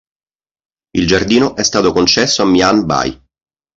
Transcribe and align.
Il 0.97 1.05
giardino 1.05 1.55
è 1.55 1.63
stato 1.63 1.91
concesso 1.93 2.41
a 2.41 2.45
Mian 2.45 2.87
Bai. 2.87 3.21